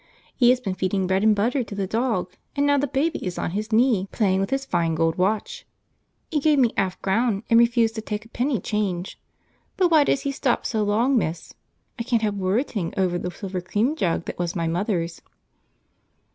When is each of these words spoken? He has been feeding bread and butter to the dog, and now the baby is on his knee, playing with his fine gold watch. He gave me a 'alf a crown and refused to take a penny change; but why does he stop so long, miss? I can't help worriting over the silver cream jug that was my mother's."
He 0.35 0.49
has 0.49 0.59
been 0.59 0.73
feeding 0.73 1.05
bread 1.05 1.21
and 1.21 1.35
butter 1.35 1.63
to 1.63 1.75
the 1.75 1.85
dog, 1.85 2.31
and 2.55 2.65
now 2.65 2.79
the 2.79 2.87
baby 2.87 3.23
is 3.23 3.37
on 3.37 3.51
his 3.51 3.71
knee, 3.71 4.07
playing 4.11 4.39
with 4.39 4.49
his 4.49 4.65
fine 4.65 4.95
gold 4.95 5.15
watch. 5.15 5.63
He 6.31 6.39
gave 6.39 6.57
me 6.57 6.73
a 6.75 6.79
'alf 6.79 6.95
a 6.95 6.97
crown 7.03 7.43
and 7.51 7.59
refused 7.59 7.93
to 7.93 8.01
take 8.01 8.25
a 8.25 8.29
penny 8.29 8.59
change; 8.59 9.19
but 9.77 9.91
why 9.91 10.03
does 10.05 10.21
he 10.21 10.31
stop 10.31 10.65
so 10.65 10.81
long, 10.81 11.19
miss? 11.19 11.53
I 11.99 12.03
can't 12.03 12.23
help 12.23 12.33
worriting 12.33 12.95
over 12.97 13.19
the 13.19 13.29
silver 13.29 13.61
cream 13.61 13.95
jug 13.95 14.25
that 14.25 14.39
was 14.39 14.55
my 14.55 14.65
mother's." 14.65 15.21